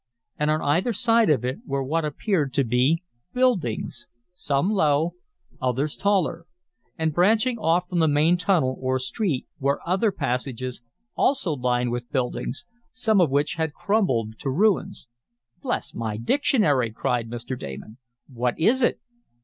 And 0.39 0.49
on 0.49 0.63
either 0.63 0.93
side 0.93 1.29
of 1.29 1.45
it 1.45 1.59
were 1.63 1.83
what 1.83 2.03
appeared 2.03 2.55
to 2.55 2.63
be 2.63 3.03
buildings, 3.35 4.07
some 4.33 4.71
low, 4.71 5.13
others 5.61 5.95
taller. 5.95 6.47
And, 6.97 7.13
branching 7.13 7.59
off 7.59 7.87
from 7.87 7.99
the 7.99 8.07
main 8.07 8.35
tunnel, 8.35 8.75
or 8.81 8.97
street, 8.97 9.45
were 9.59 9.79
other 9.87 10.11
passages, 10.11 10.81
also 11.13 11.53
lined 11.55 11.91
with 11.91 12.11
buildings, 12.11 12.65
some 12.91 13.21
of 13.21 13.29
which 13.29 13.53
had 13.61 13.75
crumbled 13.75 14.39
to 14.39 14.49
ruins. 14.49 15.07
"Bless 15.61 15.93
my 15.93 16.17
dictionary!" 16.17 16.89
cried 16.91 17.29
Mr. 17.29 17.55
Damon. 17.55 17.99
"What 18.25 18.59
is 18.59 18.81
it?" 18.81 18.99